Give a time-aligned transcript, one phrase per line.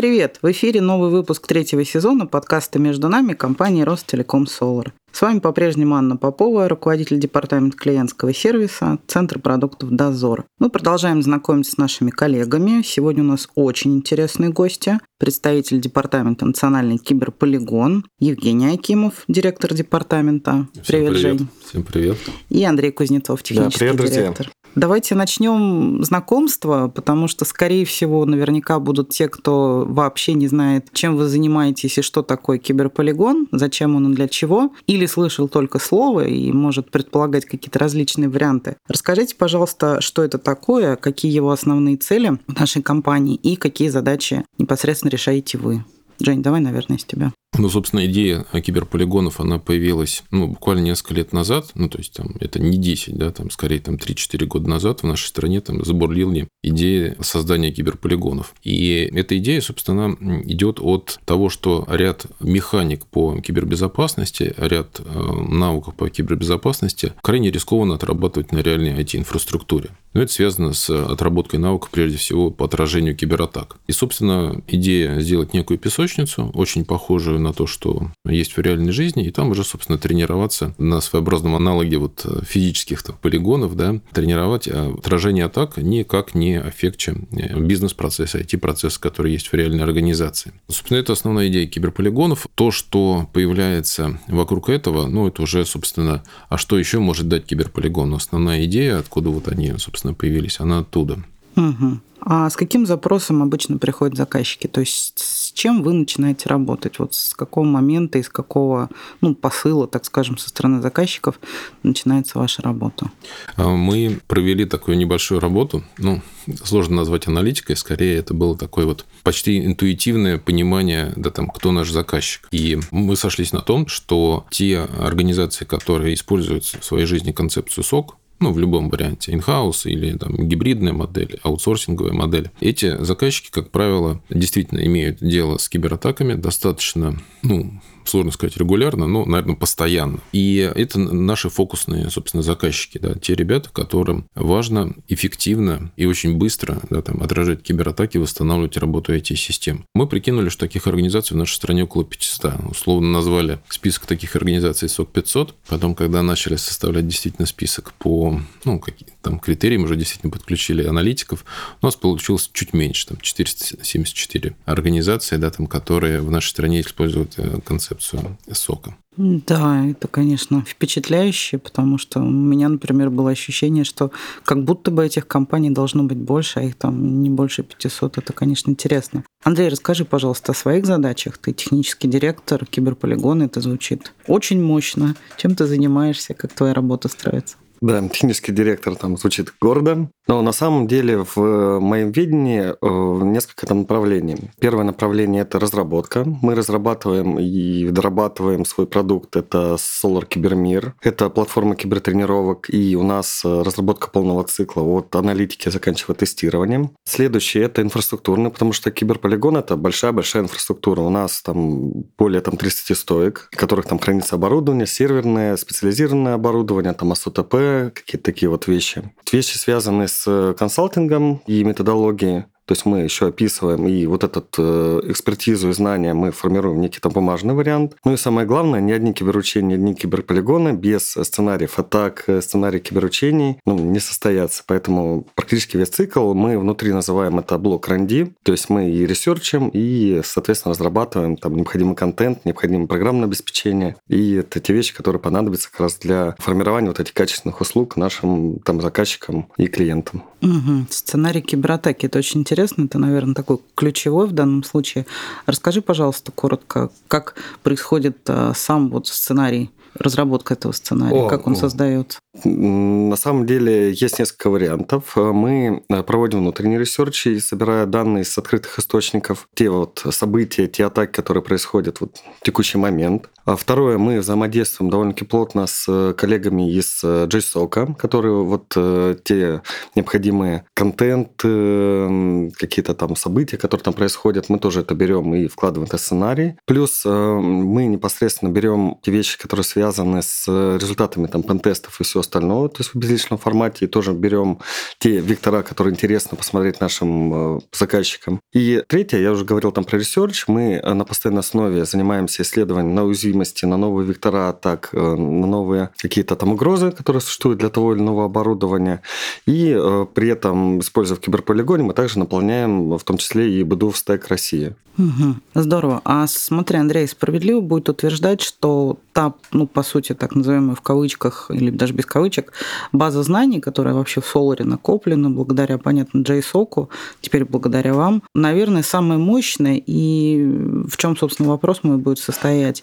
[0.00, 0.38] привет!
[0.40, 4.94] В эфире новый выпуск третьего сезона подкаста «Между нами» компании «Ростелеком Солар».
[5.12, 10.46] С вами по-прежнему Анна Попова, руководитель департамента клиентского сервиса, Центр продуктов «Дозор».
[10.58, 12.80] Мы продолжаем знакомиться с нашими коллегами.
[12.82, 14.98] Сегодня у нас очень интересные гости.
[15.18, 20.66] Представитель департамента «Национальный киберполигон» Евгений Акимов, директор департамента.
[20.72, 21.48] Всем привет, привет, Жень.
[21.62, 22.16] Всем привет.
[22.48, 24.46] И Андрей Кузнецов, технический да, привет, директор.
[24.46, 24.59] Друзья.
[24.74, 31.16] Давайте начнем знакомство, потому что, скорее всего, наверняка будут те, кто вообще не знает, чем
[31.16, 36.26] вы занимаетесь и что такое киберполигон, зачем он и для чего, или слышал только слово
[36.26, 38.76] и может предполагать какие-то различные варианты.
[38.88, 44.44] Расскажите, пожалуйста, что это такое, какие его основные цели в нашей компании и какие задачи
[44.58, 45.84] непосредственно решаете вы.
[46.20, 47.32] Жень, давай, наверное, с тебя.
[47.58, 52.36] Ну, собственно, идея киберполигонов, она появилась, ну, буквально несколько лет назад, ну, то есть, там,
[52.40, 56.20] это не 10, да, там, скорее, там, 3-4 года назад в нашей стране, там, забурлила
[56.62, 58.54] идея создания киберполигонов.
[58.62, 65.94] И эта идея, собственно, идет от того, что ряд механик по кибербезопасности, ряд э, навыков
[65.94, 69.90] по кибербезопасности крайне рискованно отрабатывать на реальной IT-инфраструктуре.
[70.12, 73.76] Но это связано с отработкой навыков, прежде всего, по отражению кибератак.
[73.86, 79.24] И, собственно, идея сделать некую песочницу, очень похожую на то, что есть в реальной жизни,
[79.24, 84.92] и там уже, собственно, тренироваться на своеобразном аналоге вот физических там, полигонов, да, тренировать а
[84.98, 90.52] отражение атак никак не аффекче бизнес-процесса, IT-процесса, который есть в реальной организации.
[90.68, 92.48] Собственно, это основная идея киберполигонов.
[92.54, 98.12] То, что появляется вокруг этого, ну, это уже, собственно, а что еще может дать киберполигон?
[98.14, 101.22] Основная идея, откуда вот они, собственно, появились, она оттуда.
[101.56, 102.00] Угу.
[102.22, 104.66] А с каким запросом обычно приходят заказчики?
[104.66, 106.98] То есть с чем вы начинаете работать?
[106.98, 111.40] Вот с какого момента, из какого ну, посыла, так скажем, со стороны заказчиков
[111.82, 113.10] начинается ваша работа?
[113.56, 115.82] А, мы провели такую небольшую работу.
[115.96, 116.20] Ну,
[116.62, 121.90] сложно назвать аналитикой, скорее это было такое вот почти интуитивное понимание, да, там, кто наш
[121.90, 122.48] заказчик.
[122.50, 128.16] И мы сошлись на том, что те организации, которые используют в своей жизни концепцию СОК,
[128.40, 132.50] ну, в любом варианте, in-house или там, гибридная модель, аутсорсинговая модель.
[132.60, 137.80] Эти заказчики, как правило, действительно имеют дело с кибератаками достаточно, ну,
[138.10, 140.20] сложно сказать регулярно, но, наверное, постоянно.
[140.32, 146.80] И это наши фокусные, собственно, заказчики, да, те ребята, которым важно эффективно и очень быстро
[146.90, 149.84] да, там, отражать кибератаки, восстанавливать работу IT-систем.
[149.94, 152.70] Мы прикинули, что таких организаций в нашей стране около 500.
[152.70, 155.54] Условно назвали список таких организаций СОК 500.
[155.68, 161.44] Потом, когда начали составлять действительно список по ну, каким там критериям, уже действительно подключили аналитиков,
[161.82, 167.34] у нас получилось чуть меньше, там 474 организации, да, там, которые в нашей стране используют
[167.36, 168.96] э, концепцию сока.
[169.16, 174.12] Да, это, конечно, впечатляюще, потому что у меня, например, было ощущение, что
[174.44, 178.18] как будто бы этих компаний должно быть больше, а их там не больше 500.
[178.18, 179.24] Это, конечно, интересно.
[179.42, 181.38] Андрей, расскажи, пожалуйста, о своих задачах.
[181.38, 185.16] Ты технический директор киберполигона, это звучит очень мощно.
[185.36, 187.56] Чем ты занимаешься, как твоя работа строится?
[187.80, 193.66] Да, технический директор там звучит гордо, но на самом деле в моем видении э, несколько
[193.66, 194.50] там направлений.
[194.60, 196.24] Первое направление– это разработка.
[196.24, 199.34] Мы разрабатываем и дорабатываем свой продукт.
[199.36, 200.94] Это Solar Кибермир.
[201.02, 206.90] Это платформа кибертренировок, и у нас э, разработка полного цикла от аналитики, заканчивая тестированием.
[207.04, 211.00] Следующее– это инфраструктурный, потому что киберполигон– это большая-большая инфраструктура.
[211.00, 216.92] У нас там более там, 30 стоек, в которых там хранится оборудование, серверное, специализированное оборудование,
[216.92, 217.54] там АСОТП,
[217.94, 219.12] какие-то такие вот вещи.
[219.32, 222.44] Вещи, связанные с консалтингом и методологией.
[222.70, 227.00] То есть мы еще описываем и вот эту э, экспертизу и знания мы формируем некий
[227.00, 227.96] там бумажный вариант.
[228.04, 233.58] Ну и самое главное, ни одни киберучения, ни одни киберполигоны без сценариев атак, сценариев киберучений
[233.66, 234.62] ну, не состоятся.
[234.68, 238.28] Поэтому практически весь цикл мы внутри называем это блок R&D.
[238.44, 243.96] То есть мы и ресерчим, и, соответственно, разрабатываем там необходимый контент, необходимое программное обеспечение.
[244.06, 248.60] И это те вещи, которые понадобятся как раз для формирования вот этих качественных услуг нашим
[248.60, 250.22] там заказчикам и клиентам.
[250.40, 250.86] Угу.
[250.88, 255.06] Сценарий кибератаки– это очень интересно интересно, это, наверное, такой ключевой в данном случае.
[255.46, 261.56] Расскажи, пожалуйста, коротко, как происходит а, сам вот сценарий разработка этого сценария, О, как он
[261.56, 262.18] создается?
[262.44, 265.16] На самом деле есть несколько вариантов.
[265.16, 270.86] Мы э, проводим внутренний research и собирая данные с открытых источников, те вот события, те
[270.86, 273.28] атаки, которые происходят вот в текущий момент.
[273.44, 279.62] А второе, мы взаимодействуем довольно-таки плотно с коллегами из э, JSOC, которые вот э, те
[279.96, 286.00] необходимые контент, какие-то там события, которые там происходят, мы тоже это берем и вкладываем в
[286.00, 286.56] сценарий.
[286.64, 289.79] Плюс мы непосредственно берем те вещи, которые связаны
[290.22, 294.58] с результатами там пентестов и все остальное, то есть в безличном формате, и тоже берем
[294.98, 298.40] те вектора, которые интересно посмотреть нашим э, заказчикам.
[298.52, 303.04] И третье, я уже говорил там про research, мы на постоянной основе занимаемся исследованием на
[303.04, 308.00] уязвимости, на новые вектора атак, на новые какие-то там угрозы, которые существуют для того или
[308.00, 309.02] иного оборудования.
[309.46, 309.78] И
[310.14, 314.28] при этом, используя в киберполигоне, мы также наполняем в том числе и БДУ в стек
[314.28, 314.74] России.
[314.98, 315.36] Угу.
[315.54, 316.02] Здорово.
[316.04, 321.50] А смотри, Андрей, справедливо будет утверждать, что та, ну, по сути, так называемая в кавычках,
[321.50, 322.52] или даже без кавычек,
[322.92, 326.88] база знаний, которая вообще в Соларе накоплена благодаря, понятно, JSOC,
[327.20, 330.44] теперь благодаря вам, наверное, самая мощная, и
[330.88, 332.82] в чем, собственно, вопрос мой будет состоять.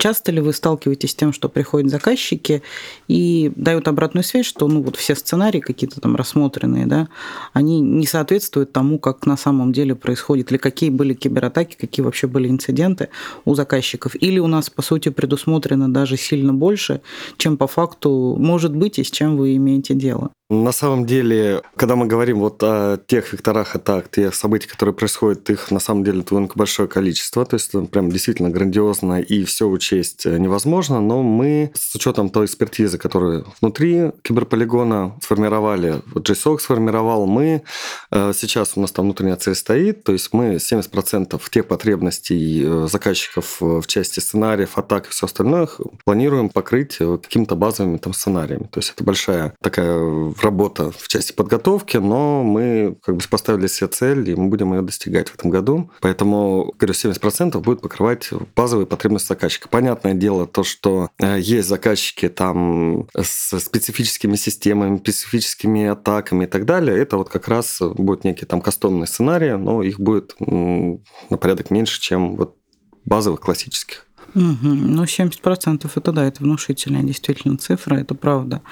[0.00, 2.62] Часто ли вы сталкиваетесь с тем, что приходят заказчики
[3.06, 7.08] и дают обратную связь, что ну, вот все сценарии какие-то там рассмотренные, да,
[7.52, 12.28] они не соответствуют тому, как на самом деле происходит, или какие были кибератаки, какие вообще
[12.28, 13.10] были инциденты
[13.44, 17.02] у заказчиков, или у нас, по сути, предусмотрено даже сильно больше,
[17.36, 20.30] чем по факту может быть и с чем вы имеете дело.
[20.50, 25.48] На самом деле, когда мы говорим вот о тех векторах атак, тех событий, которые происходят,
[25.48, 27.44] их на самом деле довольно большое количество.
[27.44, 31.00] То есть, прям действительно грандиозно, и все учесть невозможно.
[31.00, 37.62] Но мы с учетом той экспертизы, которую внутри киберполигона сформировали, вот JSOC сформировал, мы
[38.10, 42.88] э, сейчас у нас там внутренняя цель стоит, то есть мы 70% тех потребностей э,
[42.90, 45.68] заказчиков в части сценариев, атак и все остальное
[46.04, 48.64] планируем покрыть э, какими-то базовыми там сценариями.
[48.64, 53.88] То есть это большая такая работа в части подготовки, но мы как бы поставили себе
[53.88, 55.90] цель, и мы будем ее достигать в этом году.
[56.00, 59.68] Поэтому, говорю, 70% будет покрывать базовые потребности заказчика.
[59.68, 66.64] Понятное дело, то, что э, есть заказчики там с специфическими системами, специфическими атаками и так
[66.64, 71.70] далее, это вот как раз будет некий там кастомный сценарий, но их будет на порядок
[71.70, 72.56] меньше, чем вот
[73.04, 74.06] базовых классических.
[74.34, 74.56] Угу.
[74.62, 78.62] Ну, 70% это да, это внушительная действительно цифра, это правда.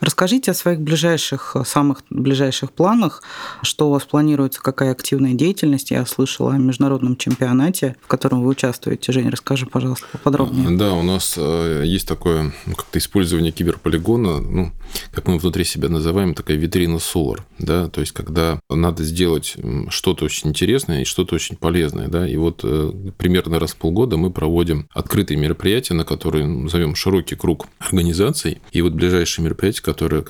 [0.00, 3.22] Расскажите о своих ближайших, самых ближайших планах,
[3.62, 5.90] что у вас планируется, какая активная деятельность.
[5.90, 9.12] Я слышала о международном чемпионате, в котором вы участвуете.
[9.12, 10.76] Жень, расскажи, пожалуйста, поподробнее.
[10.76, 14.72] Да, у нас э, есть такое ну, как-то использование киберполигона, ну,
[15.12, 19.56] как мы внутри себя называем, такая витрина Solar, да, то есть когда надо сделать
[19.88, 24.16] что-то очень интересное и что-то очень полезное, да, и вот э, примерно раз в полгода
[24.16, 28.60] мы проводим открытые мероприятия, на которые назовем широкий круг организаций.
[28.72, 30.24] И вот ближайшее мероприятие, которое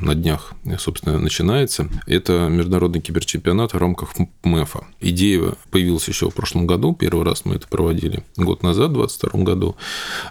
[0.00, 1.88] на днях, собственно, начинается.
[2.06, 4.86] Это международный киберчемпионат в рамках МЭФа.
[5.00, 6.94] Идея появилась еще в прошлом году.
[6.94, 9.76] Первый раз мы это проводили год назад, в 2022 году.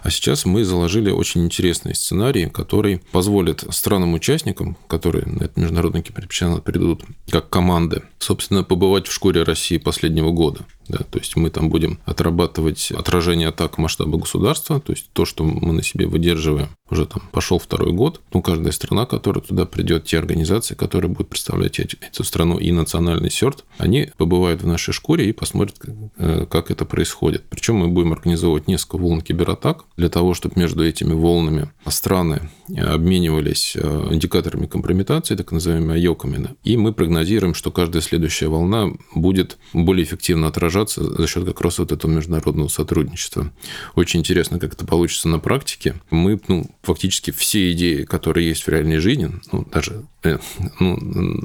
[0.02, 6.64] А сейчас мы заложили очень интересный сценарий, который позволит странам-участникам, которые на этот международный киберчемпионат
[6.64, 10.66] придут как команды, собственно, побывать в шкуре России последнего года.
[10.92, 15.42] Да, то есть мы там будем отрабатывать отражение атак масштаба государства, то есть то, что
[15.42, 18.20] мы на себе выдерживаем, уже там пошел второй год.
[18.34, 23.30] Ну, каждая страна, которая туда придет, те организации, которые будут представлять эту страну и национальный
[23.30, 25.80] сёрт, они побывают в нашей шкуре и посмотрят,
[26.18, 27.44] э, как это происходит.
[27.48, 33.76] Причем мы будем организовывать несколько волн кибератак для того, чтобы между этими волнами страны обменивались
[33.76, 36.50] э, индикаторами компрометации, так называемыми айоками.
[36.64, 41.78] И мы прогнозируем, что каждая следующая волна будет более эффективно отражаться за счет как раз
[41.78, 43.50] вот этого международного сотрудничества.
[43.94, 45.94] Очень интересно, как это получится на практике.
[46.10, 50.38] Мы ну, фактически все идеи, которые есть в реальной жизни, ну, даже э,
[50.80, 50.98] ну,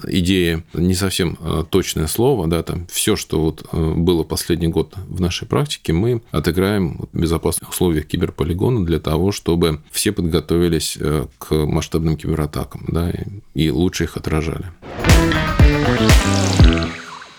[0.08, 5.22] идея не совсем э, точное слово, да, там все, что вот было последний год в
[5.22, 10.98] нашей практике, мы отыграем в безопасных условиях киберполигона для того, чтобы все подготовились
[11.38, 13.14] к масштабным кибератакам, да,
[13.54, 14.72] и лучше их отражали.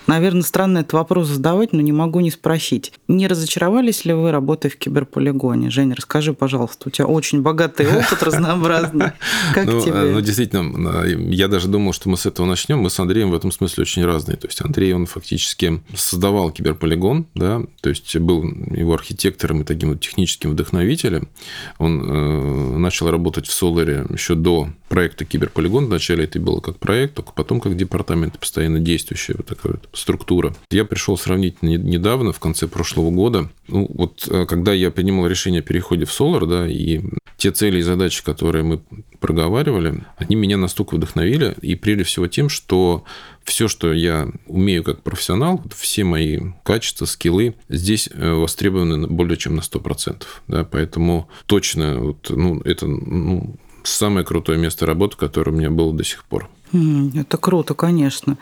[0.09, 2.95] Наверное, странно этот вопрос задавать, но не могу не спросить.
[3.09, 5.69] Не разочаровались ли вы, работая в киберполигоне?
[5.69, 9.13] Женя, расскажи, пожалуйста, у тебя очень богатый опыт разнообразный.
[9.55, 9.93] Как ну, тебе?
[9.93, 12.79] Ну, действительно, я даже думал, что мы с этого начнем.
[12.79, 14.39] Мы с Андреем в этом смысле очень разные.
[14.39, 19.91] То есть Андрей, он фактически создавал киберполигон, да, то есть был его архитектором и таким
[19.91, 21.29] вот техническим вдохновителем.
[21.77, 25.87] Он э, начал работать в Соларе еще до проекта Киберполигон.
[25.87, 30.55] Вначале это было как проект, только потом как департамент постоянно действующий вот такой вот структура.
[30.71, 33.51] Я пришел сравнительно недавно, в конце прошлого года.
[33.67, 37.01] Ну, вот э, когда я принимал решение о переходе в Solar, да, и
[37.37, 38.81] те цели и задачи, которые мы
[39.21, 43.05] проговаривали, они меня настолько вдохновили, и прежде всего тем, что
[43.45, 49.57] все, что я умею как профессионал, все мои качества, скиллы здесь э, востребованы более чем
[49.57, 50.23] на 100%.
[50.49, 55.95] Да, поэтому точно вот, ну, это ну, самое крутое место работы, которое у меня было
[55.95, 56.49] до сих пор.
[56.73, 58.37] Это круто, конечно.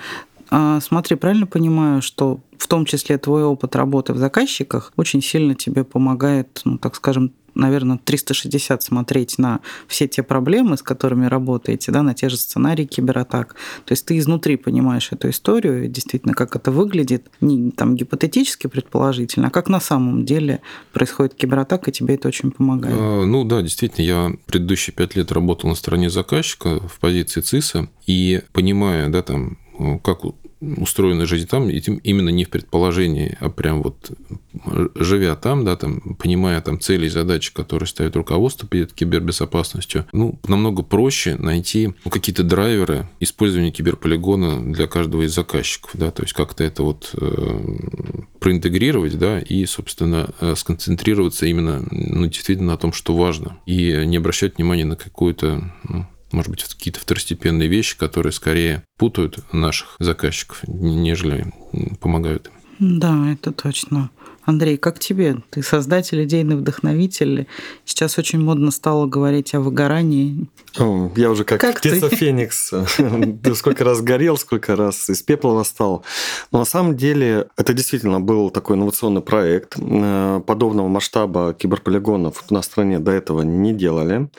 [0.51, 5.55] А, смотри, правильно понимаю, что в том числе твой опыт работы в заказчиках очень сильно
[5.55, 11.91] тебе помогает, ну, так скажем, наверное, 360 смотреть на все те проблемы, с которыми работаете,
[11.91, 13.57] да, на те же сценарии кибератак.
[13.85, 19.49] То есть ты изнутри понимаешь эту историю, действительно, как это выглядит, не там гипотетически предположительно,
[19.49, 20.61] а как на самом деле
[20.93, 22.97] происходит кибератака, и тебе это очень помогает.
[22.99, 27.89] А, ну да, действительно, я предыдущие пять лет работал на стороне заказчика в позиции ЦИСа,
[28.07, 29.59] и понимая, да, там,
[30.03, 30.21] как
[30.61, 34.13] устроена жизнь там, и именно не в предположении, а прям вот
[34.95, 40.39] живя там, да, там, понимая там цели и задачи, которые ставит руководство перед кибербезопасностью, ну,
[40.49, 46.33] намного проще найти ну, какие-то драйверы использования киберполигона для каждого из заказчиков, да, то есть
[46.33, 47.61] как-то это вот э,
[48.41, 54.17] проинтегрировать, да, и, собственно, э, сконцентрироваться именно, ну, действительно на том, что важно, и не
[54.17, 56.07] обращать внимания на какую-то ну,
[56.37, 61.53] может быть, какие-то второстепенные вещи, которые скорее путают наших заказчиков, нежели
[62.01, 62.99] помогают им.
[62.99, 64.11] Да, это точно.
[64.47, 65.39] Андрей, как тебе?
[65.51, 67.49] Ты создатель, идейный вдохновитель.
[67.85, 70.49] Сейчас очень модно стало говорить о выгорании.
[70.79, 72.15] О, я уже как, как птица ты?
[72.15, 72.73] Феникс.
[73.57, 76.05] Сколько раз горел, сколько раз из пепла восстал.
[76.53, 79.75] Но на самом деле это действительно был такой инновационный проект.
[79.81, 84.31] Э, подобного масштаба киберполигонов на стране до этого не делали.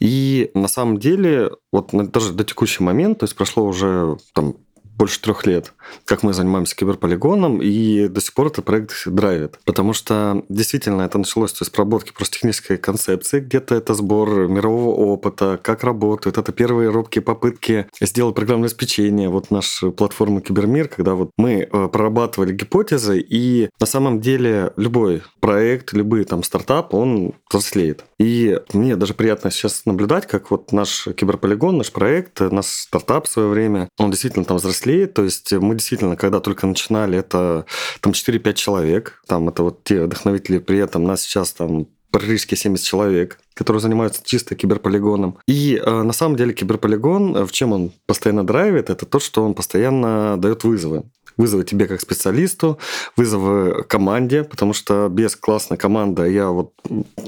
[0.00, 4.56] И на самом деле, вот даже до текущего момента, то есть прошло уже там
[4.96, 5.72] больше трех лет,
[6.04, 9.58] как мы занимаемся киберполигоном, и до сих пор этот проект драйвит.
[9.64, 15.58] Потому что действительно это началось с проработки просто технической концепции, где-то это сбор мирового опыта,
[15.62, 16.38] как работает.
[16.38, 19.28] Это первые робкие попытки сделать программное обеспечение.
[19.28, 25.22] Вот наша платформа Кибермир, когда вот мы э, прорабатывали гипотезы, и на самом деле любой
[25.40, 28.04] проект, любой там стартап, он взрослеет.
[28.18, 33.30] И мне даже приятно сейчас наблюдать, как вот наш киберполигон, наш проект, наш стартап в
[33.30, 35.14] свое время, он действительно там взрослеет.
[35.14, 37.66] То есть мы действительно, когда только начинали, это
[38.00, 39.22] там 4-5 человек.
[39.26, 44.22] Там это вот те вдохновители, при этом нас сейчас там практически 70 человек, которые занимаются
[44.24, 45.38] чисто киберполигоном.
[45.48, 49.54] И э, на самом деле киберполигон, в чем он постоянно драйвит, это то, что он
[49.54, 51.02] постоянно дает вызовы
[51.36, 52.78] вызовы тебе как специалисту,
[53.16, 56.72] вызовы команде, потому что без классной команды я вот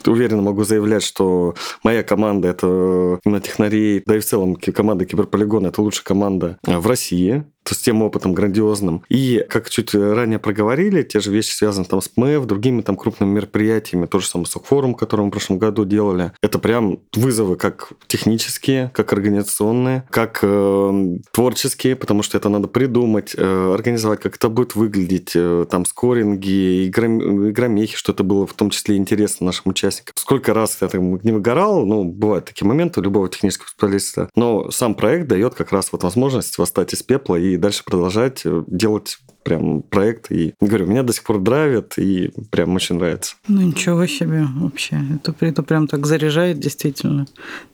[0.07, 5.69] уверенно могу заявлять, что моя команда это именно технарей, да и в целом команда Киберполигона
[5.69, 7.45] это лучшая команда в России
[7.75, 9.03] с тем опытом грандиозным.
[9.09, 13.31] И, как чуть ранее проговорили, те же вещи связаны там с МЭФ, другими там крупными
[13.31, 16.33] мероприятиями, то же самое Сокфорум, который мы в прошлом году делали.
[16.43, 23.35] Это прям вызовы как технические, как организационные, как э, творческие, потому что это надо придумать,
[23.37, 28.55] э, организовать, как это будет выглядеть, э, там скоринги, игром, игромехи, что это было в
[28.55, 30.13] том числе интересно нашим участникам.
[30.17, 34.71] Сколько раз я там не выгорал, ну, бывают такие моменты у любого технического специалиста, но
[34.71, 39.19] сам проект дает как раз вот возможность восстать из пепла и дальше продолжать э, делать
[39.47, 40.33] прям проект.
[40.33, 43.37] И говорю, меня до сих пор драйвит, и прям очень нравится.
[43.47, 45.01] Ну, ничего себе вообще.
[45.15, 47.27] Это, это прям так заряжает действительно.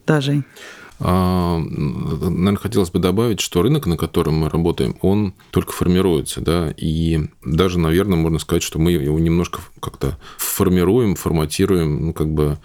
[0.06, 0.44] Даже.
[1.04, 6.72] А, наверное, хотелось бы добавить, что рынок, на котором мы работаем, он только формируется, да,
[6.76, 12.58] и даже, наверное, можно сказать, что мы его немножко как-то формируем, форматируем, ну, как бы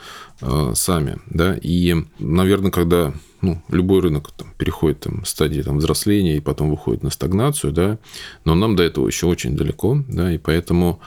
[0.73, 6.41] сами, да, и, наверное, когда ну, любой рынок там, переходит там, стадии там, взросления и
[6.41, 7.99] потом выходит на стагнацию, да,
[8.45, 10.99] но нам до этого еще очень далеко, да, и поэтому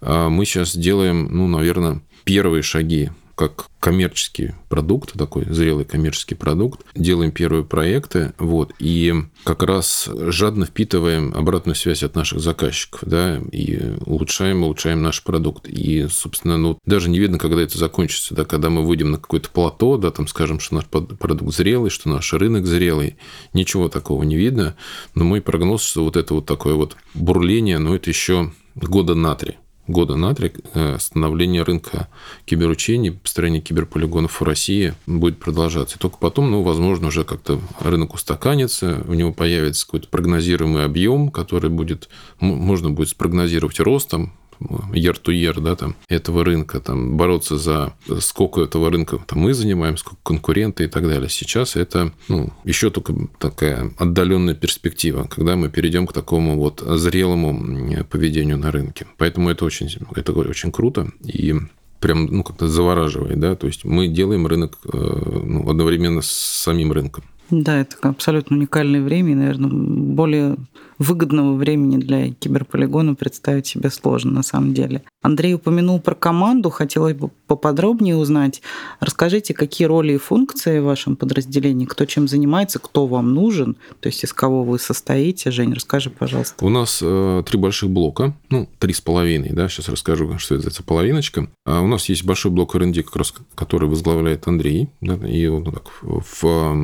[0.00, 6.80] э, мы сейчас делаем, ну, наверное, первые шаги как коммерческий продукт, такой зрелый коммерческий продукт,
[6.94, 9.14] делаем первые проекты, вот, и
[9.44, 15.68] как раз жадно впитываем обратную связь от наших заказчиков, да, и улучшаем, улучшаем наш продукт.
[15.68, 19.50] И, собственно, ну, даже не видно, когда это закончится, да, когда мы выйдем на какое-то
[19.50, 23.18] плато, да, там скажем, что наш продукт зрелый, что наш рынок зрелый,
[23.52, 24.76] ничего такого не видно,
[25.14, 29.34] но мой прогноз, что вот это вот такое вот бурление, ну, это еще года на
[29.34, 32.08] три года на три э, становление рынка
[32.44, 35.96] киберучений, построение киберполигонов в России будет продолжаться.
[35.96, 41.30] И только потом, ну, возможно, уже как-то рынок устаканится, у него появится какой-то прогнозируемый объем,
[41.30, 42.08] который будет,
[42.40, 48.62] можно будет спрогнозировать ростом, year to year, да, там, этого рынка, там, бороться за сколько
[48.62, 51.28] этого рынка там, мы занимаем, сколько конкуренты и так далее.
[51.28, 58.04] Сейчас это, ну, еще только такая отдаленная перспектива, когда мы перейдем к такому вот зрелому
[58.10, 59.06] поведению на рынке.
[59.18, 61.10] Поэтому это очень, это очень круто.
[61.22, 61.54] И
[62.00, 66.92] прям ну, как-то завораживает, да, то есть мы делаем рынок э, ну, одновременно с самим
[66.92, 67.24] рынком.
[67.50, 70.56] Да, это абсолютно уникальное время, и, наверное, более
[70.98, 75.02] выгодного времени для киберполигона представить себе сложно на самом деле.
[75.22, 78.60] Андрей упомянул про команду, хотелось бы поподробнее узнать.
[79.00, 84.08] Расскажите, какие роли и функции в вашем подразделении, кто чем занимается, кто вам нужен, то
[84.08, 85.50] есть из кого вы состоите.
[85.50, 86.64] Жень, расскажи, пожалуйста.
[86.64, 90.70] У нас э, три больших блока, ну, три с половиной, да, сейчас расскажу, что это
[90.70, 91.48] за половиночка.
[91.64, 95.64] А у нас есть большой блок R&D, как раз, который возглавляет Андрей, да, и он
[95.64, 96.74] так в, в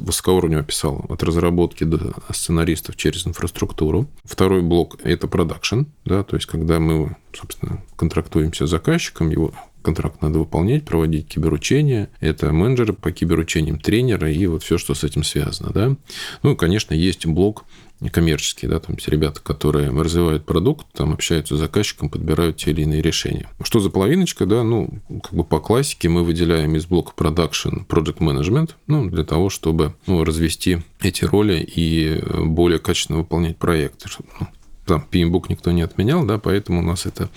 [0.00, 3.45] высокоуровневый описал от разработки до сценаристов через инфраструктуру.
[4.24, 10.20] Второй блок– это продакшн, да, то есть когда мы собственно, контрактуемся с заказчиком, его контракт
[10.20, 12.10] надо выполнять, проводить киберучения.
[12.20, 15.72] Это менеджеры по киберучениям, тренеры и вот все, что с этим связано.
[15.72, 15.96] Да?
[16.42, 17.64] Ну и, конечно, есть блок
[18.12, 23.02] коммерческий, да, там ребята, которые развивают продукт, там общаются с заказчиком, подбирают те или иные
[23.02, 23.48] решения.
[23.62, 28.18] Что за половиночка, да, ну, как бы по классике мы выделяем из блока production project
[28.18, 34.08] management, ну, для того, чтобы ну, развести эти роли и более качественно выполнять проекты,
[34.40, 34.46] ну,
[34.86, 37.28] там PMBOK никто не отменял, да, поэтому у нас эта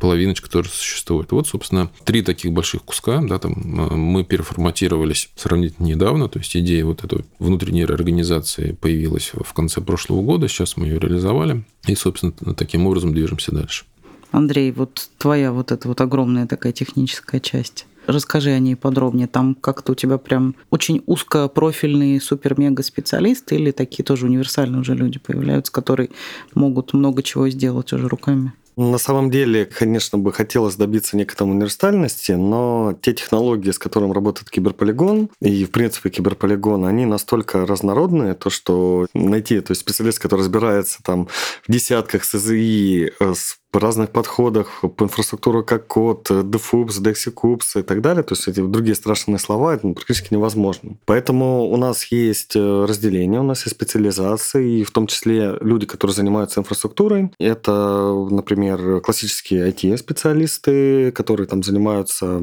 [0.00, 1.32] половиночка тоже существует.
[1.32, 6.56] Вот, собственно, три таких больших куска, да, там э, мы переформатировались сравнительно недавно, то есть
[6.56, 11.94] идея вот этой внутренней реорганизации появилась в конце прошлого года, сейчас мы ее реализовали, и,
[11.94, 13.84] собственно, таким образом движемся дальше.
[14.32, 17.86] Андрей, вот твоя вот эта вот огромная такая техническая часть.
[18.06, 19.26] Расскажи о ней подробнее.
[19.26, 25.72] Там как-то у тебя прям очень узкопрофильные супер-мега-специалисты или такие тоже универсальные уже люди появляются,
[25.72, 26.10] которые
[26.54, 28.52] могут много чего сделать уже руками?
[28.78, 34.50] На самом деле, конечно, бы хотелось добиться некоторой универсальности, но те технологии, с которыми работает
[34.50, 40.40] киберполигон, и, в принципе, киберполигон, они настолько разнородные, то, что найти то есть специалист, который
[40.40, 41.26] разбирается там
[41.66, 48.00] в десятках СЗИ э, с разных подходах по инфраструктуру как код, DFUBS, DexiCubes и так
[48.00, 50.96] далее, то есть эти другие страшные слова, это практически невозможно.
[51.04, 55.86] Поэтому у нас есть э, разделение, у нас есть специализации, и в том числе люди,
[55.86, 57.30] которые занимаются инфраструктурой.
[57.38, 62.40] Это, например, классические IT-специалисты, которые там занимаются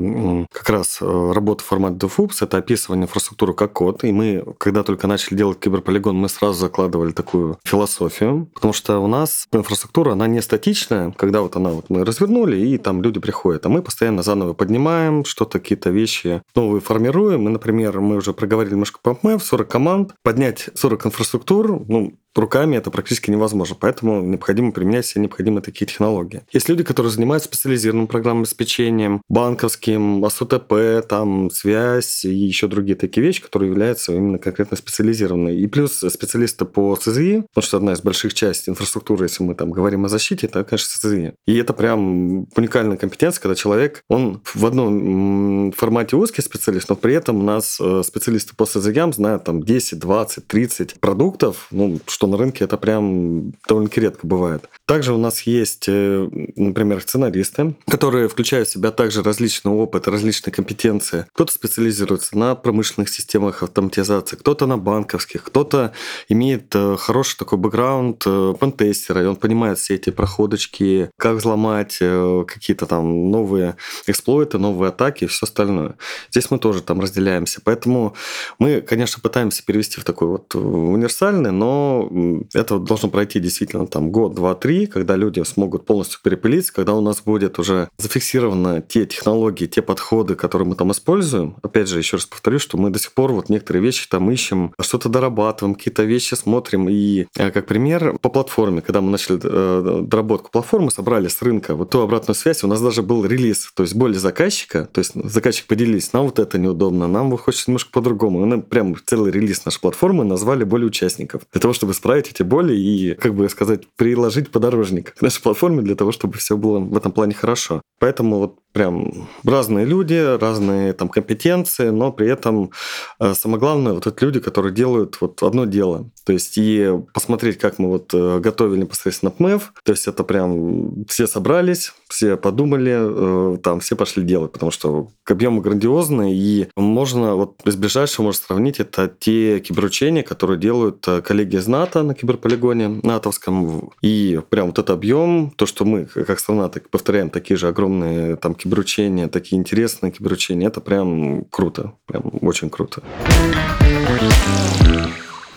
[0.52, 4.84] как раз э, работой в формате DFUBS, это описывание инфраструктуры как код, и мы, когда
[4.84, 10.28] только начали делать киберполигон, мы сразу закладывали такую философию, потому что у нас инфраструктура, она
[10.28, 14.24] не статичная, когда вот она вот мы развернули, и там люди приходят, а мы постоянно
[14.24, 17.48] заново поднимаем, что-то, какие-то вещи новые формируем.
[17.48, 22.78] И, например, мы уже проговорили немножко по ММ, 40 команд, поднять 40 инфраструктур, ну, руками
[22.78, 26.42] это практически невозможно, поэтому необходимо применять все необходимые такие технологии.
[26.52, 33.26] Есть люди, которые занимаются специализированным программным обеспечением, банковским, АСУТП, там, связь и еще другие такие
[33.26, 35.60] вещи, которые являются именно конкретно специализированные.
[35.60, 39.72] И плюс специалисты по СЗИ, потому что одна из больших частей инфраструктуры, если мы там
[39.72, 41.34] говорим о защите, это, конечно, СЗИ.
[41.46, 47.14] И это прям уникальная компетенция, когда человек, он в одном формате узкий специалист, но при
[47.14, 52.23] этом у нас э, специалисты по СЗИям знают там 10, 20, 30 продуктов, ну, что
[52.24, 54.70] что на рынке это прям довольно-таки редко бывает.
[54.86, 60.54] Также у нас есть, э, например, сценаристы, которые включают в себя также различный опыт, различные
[60.54, 61.26] компетенции.
[61.34, 65.92] Кто-то специализируется на промышленных системах автоматизации, кто-то на банковских, кто-то
[66.30, 72.00] имеет э, хороший такой бэкграунд э, пентестера, и он понимает все эти проходочки, как взломать
[72.48, 73.76] какие-то там новые
[74.08, 75.96] эксплойты, новые атаки и все остальное.
[76.32, 77.60] Здесь мы тоже там разделяемся.
[77.62, 78.16] Поэтому
[78.60, 82.08] мы, конечно, пытаемся перевести в такой вот универсальный, но
[82.54, 87.02] это должно пройти действительно там год, два, три, когда люди смогут полностью перепылиться, когда у
[87.02, 91.56] нас будет уже зафиксированы те технологии, те подходы, которые мы там используем.
[91.62, 94.74] Опять же, еще раз повторю, что мы до сих пор вот некоторые вещи там ищем,
[94.80, 96.88] что-то дорабатываем, какие-то вещи смотрим.
[96.90, 101.76] И э, как пример, по платформе, когда мы начали э, доработку платформы, собрали с рынка
[101.76, 105.14] вот ту обратную связь, у нас даже был релиз, то есть более заказчика, то есть
[105.16, 108.44] заказчик поделились, нам вот это неудобно, нам вот хочется немножко по-другому.
[108.44, 112.44] И мы прям целый релиз нашей платформы назвали более участников, для того, чтобы исправить эти
[112.44, 116.80] боли и, как бы сказать, приложить подорожник к нашей платформе для того, чтобы все было
[116.80, 117.82] в этом плане хорошо.
[118.00, 122.72] Поэтому вот прям разные люди, разные там компетенции, но при этом
[123.20, 126.10] э, самое главное вот это люди, которые делают вот одно дело.
[126.26, 131.06] То есть и посмотреть, как мы вот э, готовили непосредственно ПМЭФ, то есть это прям
[131.06, 137.36] все собрались, все подумали, э, там все пошли делать, потому что объемы грандиозные, и можно
[137.36, 143.02] вот из ближайшего можно сравнить это те киберучения, которые делают коллеги из НАТО на киберполигоне
[143.04, 147.68] натовском, и прям вот этот объем, то, что мы как страна так повторяем такие же
[147.68, 153.04] огромные там киберучения, такие интересные киберучения, это прям круто, прям очень круто.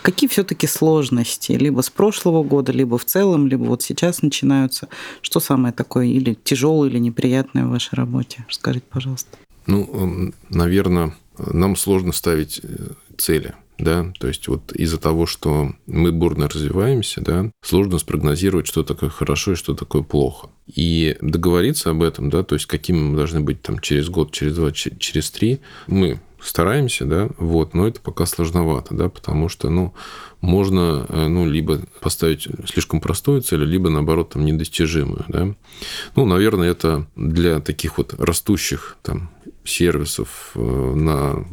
[0.01, 1.51] Какие все-таки сложности?
[1.51, 4.87] Либо с прошлого года, либо в целом, либо вот сейчас начинаются.
[5.21, 8.45] Что самое такое или тяжелое, или неприятное в вашей работе?
[8.47, 9.37] Расскажите, пожалуйста.
[9.65, 13.53] Ну, наверное, нам сложно ставить э, цели.
[13.77, 19.09] Да, то есть вот из-за того, что мы бурно развиваемся, да, сложно спрогнозировать, что такое
[19.09, 20.49] хорошо и что такое плохо.
[20.67, 24.55] И договориться об этом, да, то есть какими мы должны быть там через год, через
[24.55, 29.93] два, через три, мы стараемся, да, вот, но это пока сложновато, да, потому что, ну,
[30.41, 35.55] можно, э, ну, либо поставить слишком простую цель, либо, наоборот, там, недостижимую, да.
[36.15, 39.29] Ну, наверное, это для таких вот растущих там
[39.63, 41.45] сервисов э, на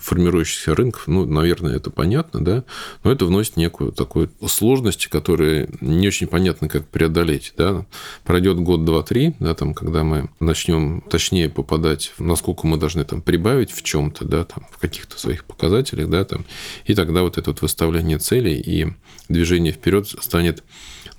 [0.00, 2.64] формирующихся рынков, ну, наверное, это понятно, да,
[3.02, 7.86] но это вносит некую такую сложность, которые не очень понятно, как преодолеть, да.
[8.24, 13.22] Пройдет год, два, три, да, там, когда мы начнем точнее попадать, насколько мы должны там
[13.22, 16.44] прибавить в чем-то, да, там, в каких-то своих показателях, да, там,
[16.84, 18.86] и тогда вот это вот выставление целей и
[19.28, 20.62] движение вперед станет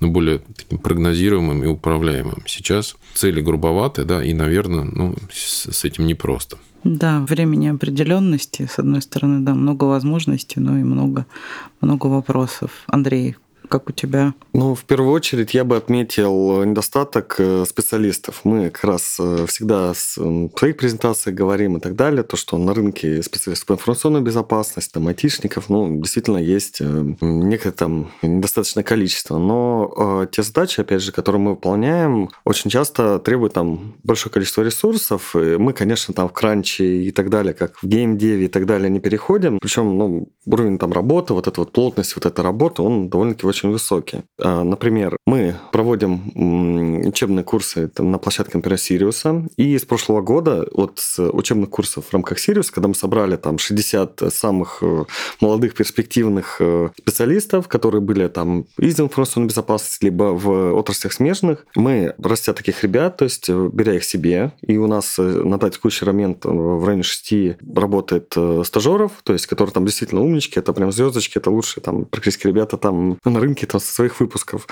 [0.00, 2.42] ну, более таким прогнозируемым и управляемым.
[2.46, 6.58] Сейчас цели грубоваты, да, и, наверное, ну, с этим непросто.
[6.84, 11.26] Да, время неопределенности, с одной стороны, да, много возможностей, но и много,
[11.80, 12.84] много вопросов.
[12.86, 13.36] Андрей,
[13.70, 14.34] как у тебя?
[14.52, 18.40] Ну, в первую очередь я бы отметил недостаток э, специалистов.
[18.44, 22.74] Мы как раз э, всегда в своих презентациях говорим и так далее, то, что на
[22.74, 29.38] рынке специалистов по информационной безопасности, там, айтишников, ну, действительно есть э, некое там недостаточное количество.
[29.38, 35.36] Но те задачи, опять же, которые мы выполняем, очень часто требуют там большое количество ресурсов.
[35.36, 38.90] И мы, конечно, там в кранче и так далее, как в геймдеве и так далее,
[38.90, 39.60] не переходим.
[39.60, 43.59] Причем, ну, уровень там работы, вот эта вот плотность вот этой работы, он довольно-таки очень
[43.60, 44.24] очень высокие.
[44.38, 50.66] А, например, мы проводим учебные курсы там, на площадке, например, Сириуса, и с прошлого года
[50.72, 55.04] вот с учебных курсов в рамках Сириуса, когда мы собрали там 60 самых э,
[55.40, 62.14] молодых перспективных э, специалистов, которые были там из информационной безопасности, либо в отраслях смежных, мы,
[62.22, 66.44] растя таких ребят, то есть э, беря их себе, и у нас на текущий момент
[66.44, 67.32] в районе 6
[67.74, 72.46] работает стажеров, то есть которые там действительно умнички, это прям звездочки, это лучшие там практически
[72.46, 74.66] ребята там на рынке там, со своих выпусков.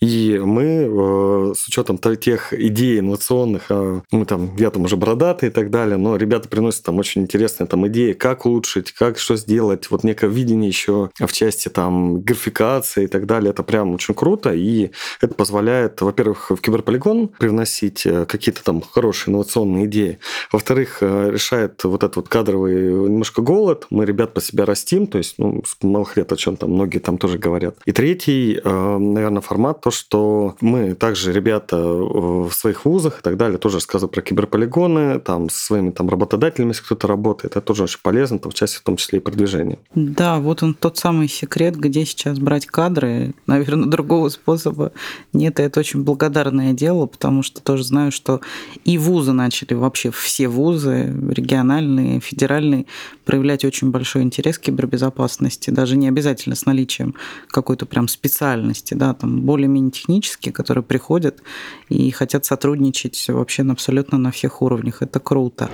[0.00, 5.48] И мы э, с учетом тех идей инновационных, э, мы там, я там уже бородатый
[5.48, 9.36] и так далее, но ребята приносят там очень интересные там идеи, как улучшить, как что
[9.36, 13.50] сделать, вот некое видение еще в части там графикации и так далее.
[13.50, 14.90] Это прям очень круто, и
[15.20, 20.18] это позволяет, во-первых, в киберполигон привносить э, какие-то там хорошие инновационные идеи.
[20.52, 23.86] Во-вторых, э, решает вот этот вот кадровый немножко голод.
[23.90, 26.98] Мы ребят по себя растим, то есть, ну, с малых лет, о чем там многие
[26.98, 27.76] там тоже говорят.
[27.84, 33.20] И третий третий, э, наверное, формат, то, что мы также, ребята, э, в своих вузах
[33.20, 37.56] и так далее, тоже рассказывают про киберполигоны, там, со своими там работодателями, если кто-то работает,
[37.56, 39.78] это тоже очень полезно, в части в том числе и продвижения.
[39.94, 43.34] Да, вот он тот самый секрет, где сейчас брать кадры.
[43.46, 44.92] Наверное, другого способа
[45.32, 48.40] нет, и это очень благодарное дело, потому что тоже знаю, что
[48.84, 52.86] и вузы начали, вообще все вузы, региональные, федеральные,
[53.24, 57.14] проявлять очень большой интерес к кибербезопасности, даже не обязательно с наличием
[57.48, 61.42] какой-то прям специальности, да, там более-менее технические, которые приходят
[61.88, 65.02] и хотят сотрудничать вообще абсолютно на всех уровнях.
[65.02, 65.70] Это круто.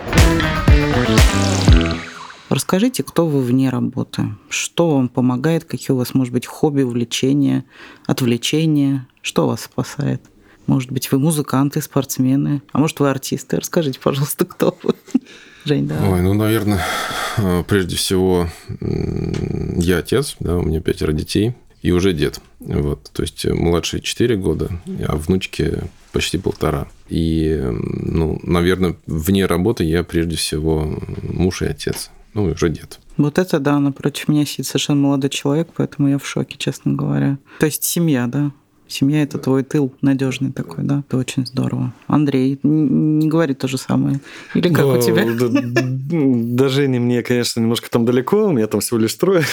[2.48, 4.35] Расскажите, кто вы вне работы?
[4.48, 5.64] Что вам помогает?
[5.64, 7.64] Какие у вас, может быть, хобби, увлечения,
[8.07, 9.07] отвлечения?
[9.20, 10.22] Что вас спасает?
[10.66, 13.57] Может быть, вы музыканты, спортсмены, а может, вы артисты?
[13.57, 14.94] Расскажите, пожалуйста, кто вы.
[15.64, 15.96] Жень, да.
[16.11, 16.83] Ой, ну, наверное,
[17.37, 18.48] э, прежде всего,
[18.81, 22.40] я отец, да, у меня пятеро детей и уже дед.
[22.60, 24.70] Вот, то есть младший 4 года,
[25.06, 26.88] а внучке почти полтора.
[27.08, 32.10] И, ну, наверное, вне работы я прежде всего муж и отец.
[32.34, 33.00] Ну, и уже дед.
[33.16, 37.38] Вот это да, напротив меня сидит совершенно молодой человек, поэтому я в шоке, честно говоря.
[37.58, 38.52] То есть семья, да?
[38.86, 41.04] Семья это твой тыл надежный такой, да?
[41.06, 41.92] Это очень здорово.
[42.06, 44.20] Андрей, не говори то же самое.
[44.54, 45.26] Или как Но, у тебя?
[45.26, 49.44] До Жени мне, конечно, немножко там далеко, у меня там всего лишь трое.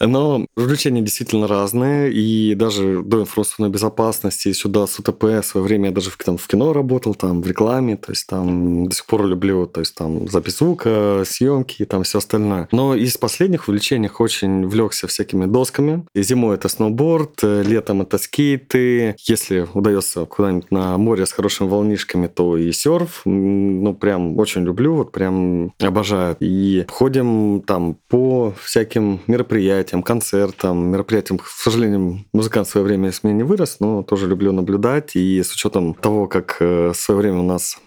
[0.00, 5.88] Но развлечения действительно разные, и даже до информационной безопасности, сюда с УТП в свое время
[5.88, 9.06] я даже в, там, в кино работал, там в рекламе, то есть там до сих
[9.06, 12.68] пор люблю, то есть там запись звука, съемки и там все остальное.
[12.72, 16.04] Но из последних увлечений очень влекся всякими досками.
[16.14, 19.16] И зимой это сноуборд, летом это скейты.
[19.26, 23.22] Если удается куда-нибудь на море с хорошими волнишками, то и серф.
[23.24, 26.36] Ну, прям очень люблю, вот прям обожаю.
[26.40, 31.38] И ходим там по всяким мероприятиям, мероприятиям, концертам, мероприятиям.
[31.38, 35.16] К сожалению, музыкант в свое время из меня не вырос, но тоже люблю наблюдать.
[35.16, 37.78] И с учетом того, как э, в свое время у нас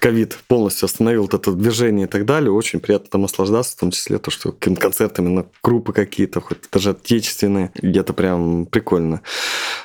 [0.00, 4.18] ковид полностью остановил это движение и так далее, очень приятно там наслаждаться, в том числе
[4.18, 9.22] то, что концертами на группы какие-то, хоть даже отечественные, где-то прям прикольно.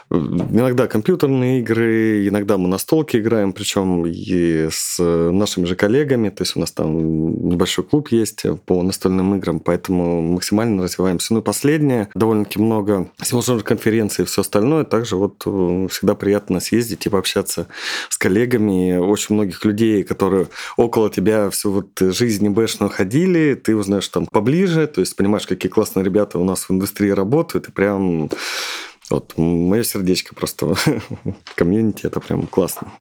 [0.10, 6.30] Иногда компьютерные игры, иногда мы на столке играем, причем и с нашими же коллегами.
[6.30, 11.34] То есть у нас там небольшой клуб есть по настольным играм, поэтому максимально развиваемся.
[11.34, 14.84] Ну и последнее, довольно-таки много всевозможных конференций и все остальное.
[14.84, 17.68] Также вот э, всегда приятно съездить и пообщаться
[18.10, 18.98] с коллегами.
[18.98, 24.88] Очень многих людей, которые около тебя всю вот жизнь бэшную ходили, ты узнаешь там поближе,
[24.88, 28.30] то есть понимаешь, какие классные ребята у нас в индустрии работают, и прям
[29.10, 30.76] вот мое сердечко просто
[31.56, 32.92] комьюнити, это прям классно.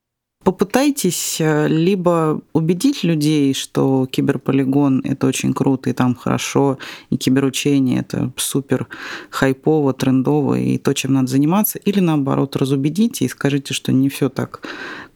[0.47, 6.79] Попытайтесь э, либо убедить людей, что киберполигон– это очень круто, и там хорошо,
[7.11, 8.87] и киберучение– это супер
[9.31, 14.29] хайпово, трендово, и то, чем надо заниматься, или наоборот, разубедите и скажите, что не все
[14.29, 14.63] так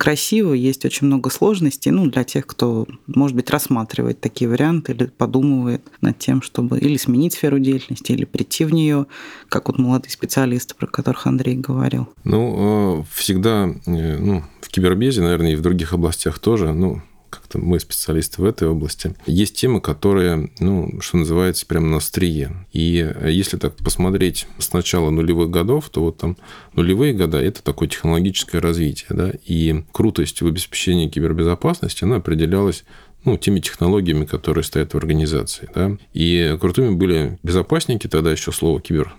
[0.00, 5.04] красиво, есть очень много сложностей, ну, для тех, кто, может быть, рассматривает такие варианты или
[5.04, 9.04] подумывает над тем, чтобы или сменить сферу деятельности, или прийти в нее,
[9.50, 12.08] как вот молодые специалисты, про которых Андрей говорил.
[12.24, 17.58] Ну, э, всегда, э, ну, в кибербезе, наверное, и в других областях тоже, ну, как-то
[17.58, 19.14] мы специалисты в этой области.
[19.26, 22.66] Есть темы, которые, ну, что называется, прямо на острие.
[22.72, 26.36] И если так посмотреть с начала нулевых годов, то вот там
[26.74, 32.84] нулевые года– это такое технологическое развитие, да, и крутость в обеспечении кибербезопасности, она определялась
[33.24, 35.68] ну, теми технологиями, которые стоят в организации.
[35.74, 35.96] Да?
[36.14, 39.14] И крутыми были безопасники, тогда еще слово кибер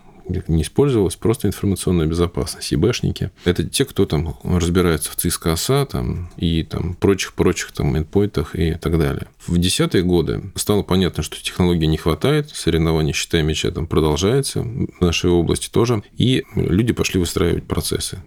[0.47, 3.31] не использовалась, просто информационная безопасность, ИБшники.
[3.45, 5.55] Это те, кто там разбирается в ЦСКА,
[5.89, 9.27] там, и там прочих-прочих там эндпоинтах и так далее.
[9.45, 15.01] В десятые годы стало понятно, что технологий не хватает, соревнования считай меча там продолжается в
[15.01, 18.19] нашей области тоже, и люди пошли выстраивать процессы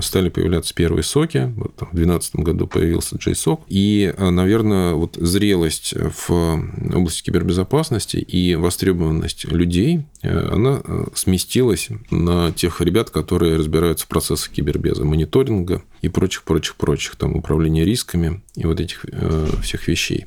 [0.00, 1.52] стали появляться первые соки.
[1.56, 3.60] Вот, там, в 2012 году появился JSOC.
[3.68, 11.88] И, э, наверное, вот зрелость в области кибербезопасности и востребованность людей, э, она э, сместилась
[12.10, 18.66] на тех ребят, которые разбираются в процессах кибербеза, мониторинга и прочих-прочих-прочих, там, управления рисками и
[18.66, 20.26] вот этих э, всех вещей.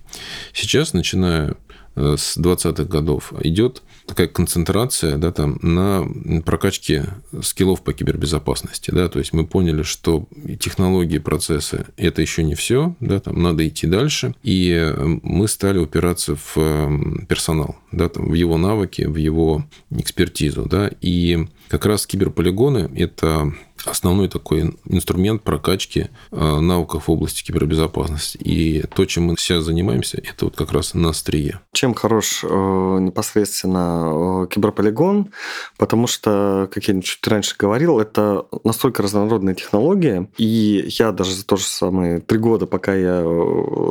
[0.53, 1.55] Сейчас, начиная
[1.95, 6.07] с 20-х годов, идет такая концентрация да, там, на
[6.43, 7.05] прокачке
[7.43, 8.89] скиллов по кибербезопасности.
[8.91, 9.09] Да?
[9.09, 10.27] То есть мы поняли, что
[10.59, 14.33] технологии, процессы– это еще не все, да, там надо идти дальше.
[14.43, 20.65] И мы стали упираться в эм, персонал, да, там, в его навыки, в его экспертизу.
[20.65, 20.89] Да?
[21.01, 23.53] И как раз киберполигоны– это
[23.89, 28.37] основной такой инструмент прокачки э, навыков в области кибербезопасности.
[28.37, 31.61] И то, чем мы сейчас занимаемся, это вот как раз на острие.
[31.73, 35.31] Чем хорош э, непосредственно э, киберполигон?
[35.77, 40.29] Потому что, как я чуть раньше говорил, это настолько разнородная технология.
[40.37, 43.21] И я даже за то же самое три года, пока я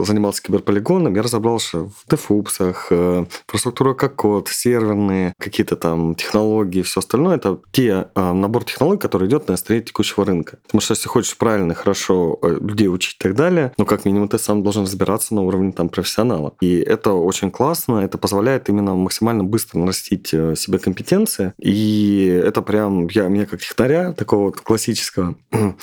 [0.05, 7.37] занимался киберполигоном, я разобрался в дефупсах, инфраструктура как код, серверные какие-то там технологии, все остальное.
[7.37, 10.59] Это те набор технологий, который идет на острие текущего рынка.
[10.65, 14.29] Потому что если хочешь правильно, хорошо э, людей учить и так далее, ну, как минимум,
[14.29, 16.55] ты сам должен разбираться на уровне там профессионала.
[16.61, 21.53] И это очень классно, это позволяет именно максимально быстро нарастить э, себе компетенции.
[21.59, 25.37] И это прям, я, мне как технаря, такого вот классического,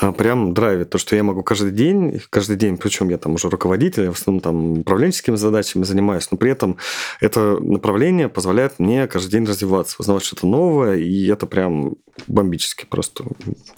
[0.00, 0.90] а, прям драйвит.
[0.90, 4.16] То, что я могу каждый день, каждый день, причем я там уже руководитель, я в
[4.16, 6.78] основном там управленческими задачами занимаюсь, но при этом
[7.20, 11.94] это направление позволяет мне каждый день развиваться, узнавать что-то новое, и это прям
[12.26, 13.24] бомбически просто.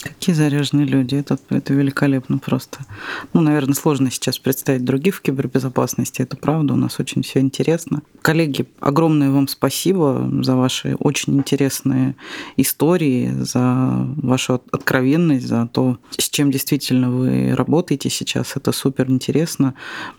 [0.03, 1.15] Какие заряженные люди.
[1.15, 2.81] Это, это великолепно просто.
[3.33, 6.23] Ну, наверное, сложно сейчас представить других в кибербезопасности.
[6.23, 6.75] Это правда.
[6.75, 8.03] У нас очень все интересно.
[8.23, 12.17] Коллеги, огромное вам спасибо за ваши очень интересные
[12.57, 18.57] истории, за вашу откровенность, за то, с чем действительно вы работаете сейчас.
[18.57, 19.75] Это супер интересно.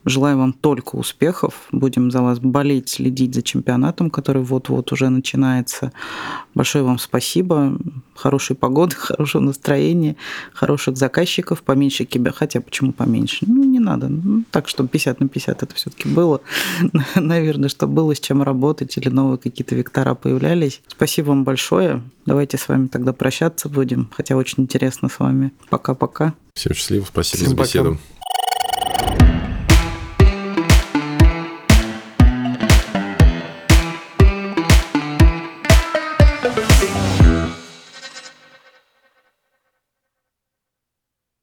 [0.05, 1.67] Желаю вам только успехов.
[1.71, 5.91] Будем за вас болеть, следить за чемпионатом, который вот-вот уже начинается.
[6.53, 7.77] Большое вам спасибо
[8.17, 10.15] хорошей погоды, хорошего настроения,
[10.53, 12.33] хороших заказчиков, поменьше кибер.
[12.33, 13.45] Хотя почему поменьше?
[13.47, 14.07] Ну, не надо.
[14.09, 16.41] Ну, так, чтобы 50 на 50 это все-таки было.
[17.15, 20.81] Наверное, что было с чем работать или новые какие-то вектора появлялись.
[20.87, 22.01] Спасибо вам большое.
[22.25, 24.09] Давайте с вами тогда прощаться будем.
[24.11, 25.51] Хотя очень интересно с вами.
[25.69, 26.33] Пока-пока.
[26.53, 27.05] Всем счастливо.
[27.05, 27.91] Спасибо Всем за беседу.
[27.91, 28.16] Пока.